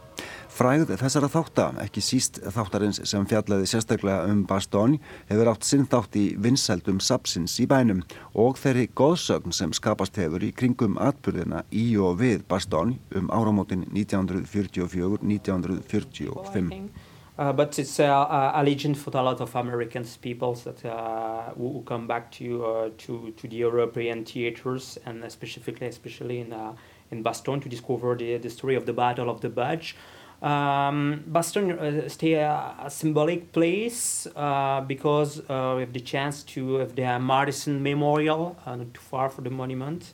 [0.51, 4.99] Fræð þessara þáttar, ekki síst þáttarins sem fjallaði sérstaklega um Bastogne,
[5.30, 8.03] hefur átt sinn þátt í vinsældum sapsins í bænum
[8.34, 13.86] og þeirri góðsögn sem skapast hefur í kringum atbyrðina í og við Bastogne um áramótin
[13.94, 16.90] 1944-1945.
[17.39, 21.82] Uh, but it's uh, a legend for a lot of American people that uh, who
[21.84, 26.72] come back to uh, to to the European theaters and specifically especially in uh,
[27.11, 29.97] in Bastogne to discover the the story of the Battle of the Budge.
[30.43, 36.43] Um, Bastogne uh, stay a, a, symbolic place uh, because uh, we have the chance
[36.43, 40.12] to have the Madison Memorial uh, not too far from the monument.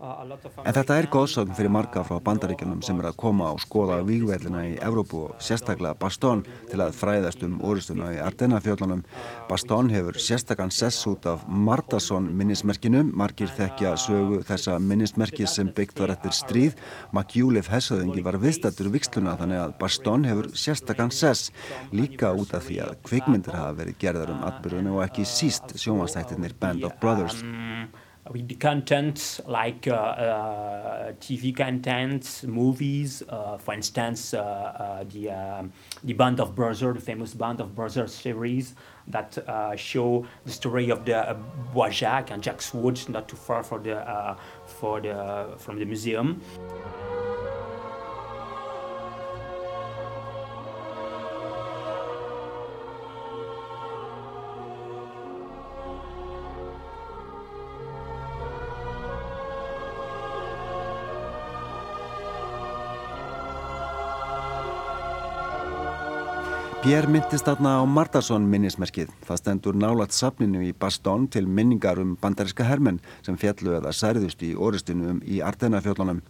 [0.00, 4.62] En þetta er góðsögn fyrir marga frá bandaríkjunum sem er að koma og skoða výgveldina
[4.70, 6.40] í Evrópu og sérstaklega Bastón
[6.70, 9.02] til að fræðast um oristuna í Ardennafjöldunum.
[9.50, 13.04] Bastón hefur sérstakann sess út af Martason minnismerkinu.
[13.12, 16.80] Margir þekkja sögu þessa minnismerki sem byggt var eftir stríð.
[17.12, 21.52] Magjúlif Hessöðingi var viðstættur viksluna þannig að Bastón hefur sérstakann sess
[21.92, 26.56] líka út af því að kvikmyndir hafa verið gerðar um atbyrjunu og ekki síst sjómanstættirnir
[26.56, 27.44] Band of Brothers.
[28.30, 35.30] With the content like uh, uh, TV content, movies, uh, for instance, uh, uh, the
[35.30, 35.72] um,
[36.04, 38.74] the Band of Brothers, the famous Band of Brothers series
[39.08, 41.34] that uh, show the story of the uh,
[41.74, 46.40] Bois-Jacques and Jacques Wood, not too far for the for the from the museum.
[66.80, 69.10] Pér myndist þarna á Martarsson minnismerkið.
[69.28, 74.40] Það stendur nálat sapninu í Bastón til minningar um bandariska hermenn sem fjallu eða særðust
[74.46, 76.22] í orustinu í Ardennafjöllunum.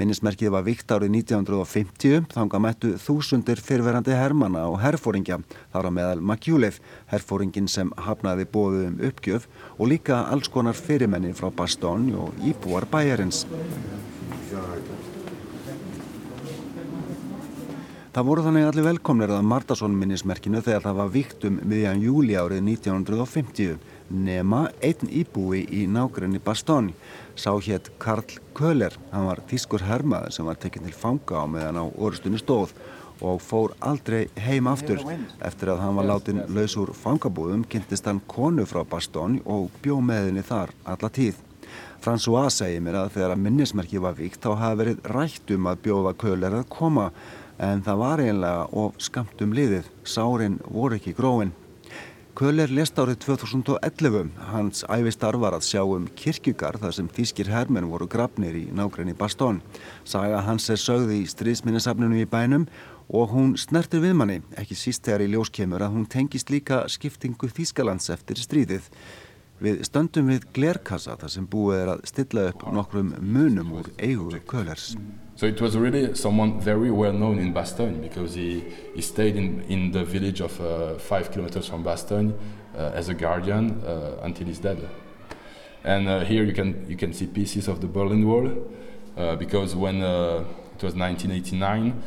[0.00, 5.42] Minnismerkið var vikt árið 1950, þanga mættu þúsundir fyrverandi hermana og herfóringja,
[5.76, 6.80] þar á meðal Magjúleif,
[7.12, 12.88] herfóringin sem hafnaði bóðu um uppgjöf og líka alls konar fyrirmenni frá Bastón og íbúar
[12.88, 13.44] bæjarins.
[18.10, 22.34] Það voru þannig allir velkomnir að Martason minnismerkinu þegar það var vikt um miðjan júli
[22.34, 23.76] árið 1950
[24.26, 26.96] nema einn íbúi í nákrenni Bastóni.
[27.38, 28.26] Sá hétt Karl
[28.58, 32.72] Köhler, hann var þýskur hermaður sem var tekinn til fanga á meðan á orustunni stóð
[33.22, 35.04] og fór aldrei heim aftur.
[35.38, 40.00] Eftir að hann var látin laus úr fangabúðum kynntist hann konu frá Bastóni og bjó
[40.02, 41.38] meðinni þar alla tíð.
[42.02, 45.82] François segir mér að þegar að minnismerki var vikt þá hafi verið rætt um að
[45.84, 47.12] bjóða Köhler að koma
[47.60, 49.88] en það var einlega of skamt um liðið.
[50.04, 51.52] Sárin voru ekki gróin.
[52.40, 54.30] Köhler lest árið 2011.
[54.48, 59.12] Hans æfistar var að sjá um kirkjugar þar sem þýskir hermenn voru grafnir í nákrenni
[59.18, 59.60] Bastón.
[60.08, 62.64] Saga hans er sögði í stríðsminnesafninu í bænum
[63.10, 66.84] og hún snertir við manni, ekki síst þegar í ljós kemur að hún tengist líka
[66.88, 68.86] skiptingu Þýskalands eftir stríðið.
[69.60, 74.40] Við stöndum við glerkassa þar sem búið er að stilla upp nokkrum munum úr eigu
[74.48, 74.94] Köhlers.
[75.40, 78.62] So it was really someone very well known in Bastogne because he,
[78.94, 82.34] he stayed in, in the village of uh, five kilometers from Bastogne
[82.76, 84.80] uh, as a guardian uh, until his death.
[85.82, 88.52] And uh, here you can, you can see pieces of the Berlin Wall
[89.16, 90.44] uh, because when uh,
[90.76, 92.02] it was 1989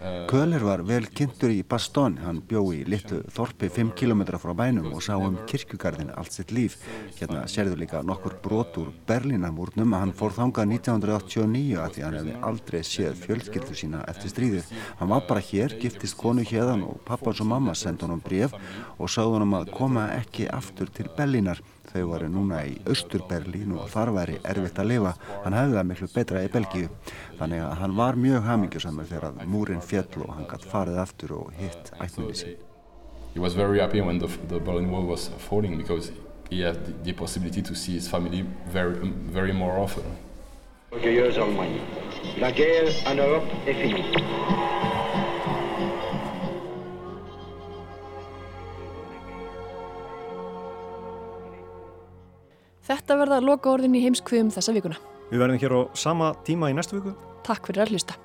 [0.00, 4.94] Köhler var vel kynntur í Bastón, hann bjó í litlu þorpi 5 km frá bænum
[4.94, 6.78] og sá um kirkjugarðin allt sitt líf.
[7.18, 12.16] Hérna sérðu líka nokkur brot úr Berlínamúrnum að hann fór þangað 1989 að því hann
[12.16, 14.72] hefði aldrei séð fjölskyldu sína eftir stríðið.
[15.02, 18.56] Hann var bara hér, giftist konu hérðan og pappans og mamma sendi honum bref
[18.96, 21.60] og sagði honum að koma ekki aftur til Berlínar.
[21.90, 25.12] Þau varu núna í Östur-Berlín og þar væri erfitt að lifa.
[25.44, 26.90] Hann hefði það miklu betra í Belgíu.
[27.40, 31.52] Þannig að hann var mjög hamingjusamur þegar múrin fjall og hann gætt farið aftur og
[31.58, 32.58] hitt ætminni sín.
[33.34, 36.10] He was very happy when the, the Berlin Wall was falling because
[36.50, 38.94] he had the, the possibility to see his family very,
[39.30, 40.04] very more often.
[40.92, 41.80] Orgueilleuse Allemagne.
[42.38, 44.89] La guerre en Europe est finie.
[52.90, 54.96] Þetta verða loka orðin í heimskviðum þessa vikuna.
[55.30, 57.12] Við verðum hér á sama tíma í næstu viku.
[57.46, 58.16] Takk fyrir að hlusta.